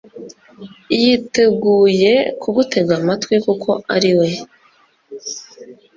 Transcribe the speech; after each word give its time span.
yiteguye 1.01 2.13
kugutega 2.41 2.91
amatwi 2.99 3.35
kuko 3.45 3.69
ari 3.95 4.11
we 4.19 4.29